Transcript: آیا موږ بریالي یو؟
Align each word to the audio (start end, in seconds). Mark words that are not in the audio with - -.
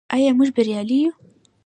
آیا 0.15 0.31
موږ 0.37 0.49
بریالي 0.55 0.97
یو؟ 1.01 1.11